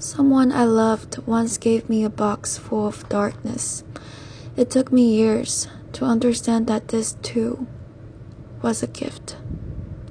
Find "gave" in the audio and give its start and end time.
1.58-1.88